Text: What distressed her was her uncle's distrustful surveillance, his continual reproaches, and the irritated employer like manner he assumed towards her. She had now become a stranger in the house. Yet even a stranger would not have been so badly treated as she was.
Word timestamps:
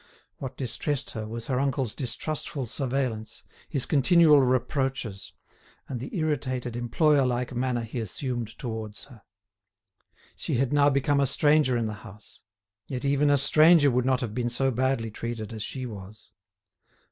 What 0.37 0.57
distressed 0.57 1.11
her 1.11 1.27
was 1.27 1.45
her 1.45 1.59
uncle's 1.59 1.93
distrustful 1.93 2.65
surveillance, 2.65 3.43
his 3.69 3.85
continual 3.85 4.41
reproaches, 4.41 5.31
and 5.87 5.99
the 5.99 6.17
irritated 6.17 6.75
employer 6.75 7.23
like 7.23 7.53
manner 7.53 7.81
he 7.83 7.99
assumed 7.99 8.57
towards 8.57 9.03
her. 9.03 9.21
She 10.35 10.55
had 10.55 10.73
now 10.73 10.89
become 10.89 11.19
a 11.19 11.27
stranger 11.27 11.77
in 11.77 11.85
the 11.85 11.93
house. 12.01 12.41
Yet 12.87 13.05
even 13.05 13.29
a 13.29 13.37
stranger 13.37 13.91
would 13.91 14.07
not 14.07 14.21
have 14.21 14.33
been 14.33 14.49
so 14.49 14.71
badly 14.71 15.11
treated 15.11 15.53
as 15.53 15.61
she 15.61 15.85
was. 15.85 16.31